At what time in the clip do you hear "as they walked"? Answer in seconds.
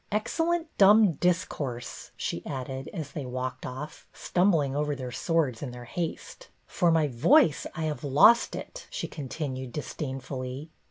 2.91-3.67